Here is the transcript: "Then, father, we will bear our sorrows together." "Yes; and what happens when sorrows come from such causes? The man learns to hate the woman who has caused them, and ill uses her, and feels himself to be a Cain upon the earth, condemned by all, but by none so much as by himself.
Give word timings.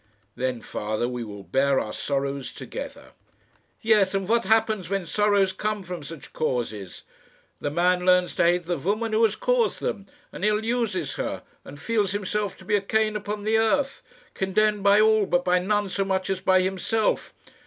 "Then, 0.35 0.63
father, 0.63 1.07
we 1.07 1.23
will 1.23 1.43
bear 1.43 1.79
our 1.79 1.93
sorrows 1.93 2.51
together." 2.51 3.09
"Yes; 3.83 4.15
and 4.15 4.27
what 4.27 4.45
happens 4.45 4.89
when 4.89 5.05
sorrows 5.05 5.53
come 5.53 5.83
from 5.83 6.03
such 6.03 6.33
causes? 6.33 7.03
The 7.59 7.69
man 7.69 8.03
learns 8.03 8.33
to 8.37 8.43
hate 8.45 8.65
the 8.65 8.79
woman 8.79 9.13
who 9.13 9.21
has 9.25 9.35
caused 9.35 9.79
them, 9.79 10.07
and 10.33 10.43
ill 10.43 10.65
uses 10.65 11.17
her, 11.17 11.43
and 11.63 11.79
feels 11.79 12.13
himself 12.13 12.57
to 12.57 12.65
be 12.65 12.75
a 12.75 12.81
Cain 12.81 13.15
upon 13.15 13.43
the 13.43 13.59
earth, 13.59 14.01
condemned 14.33 14.81
by 14.81 14.99
all, 14.99 15.27
but 15.27 15.45
by 15.45 15.59
none 15.59 15.87
so 15.87 16.03
much 16.03 16.31
as 16.31 16.39
by 16.39 16.61
himself. 16.61 17.31